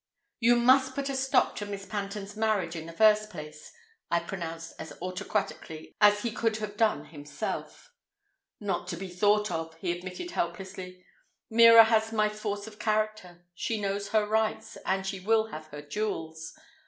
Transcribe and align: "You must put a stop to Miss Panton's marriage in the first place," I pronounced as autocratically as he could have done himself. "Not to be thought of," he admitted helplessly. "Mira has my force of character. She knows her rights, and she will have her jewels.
"You 0.39 0.55
must 0.55 0.95
put 0.95 1.09
a 1.09 1.15
stop 1.15 1.55
to 1.57 1.65
Miss 1.67 1.85
Panton's 1.85 2.35
marriage 2.35 2.75
in 2.75 2.87
the 2.87 2.91
first 2.91 3.29
place," 3.29 3.71
I 4.09 4.19
pronounced 4.19 4.73
as 4.79 4.93
autocratically 4.99 5.95
as 6.01 6.23
he 6.23 6.31
could 6.31 6.57
have 6.57 6.75
done 6.75 7.05
himself. 7.05 7.91
"Not 8.59 8.87
to 8.87 8.97
be 8.97 9.09
thought 9.09 9.51
of," 9.51 9.75
he 9.77 9.91
admitted 9.91 10.31
helplessly. 10.31 11.05
"Mira 11.51 11.83
has 11.83 12.11
my 12.11 12.29
force 12.29 12.65
of 12.65 12.79
character. 12.79 13.45
She 13.53 13.79
knows 13.79 14.07
her 14.07 14.25
rights, 14.27 14.75
and 14.87 15.05
she 15.05 15.19
will 15.19 15.49
have 15.49 15.67
her 15.67 15.83
jewels. 15.83 16.51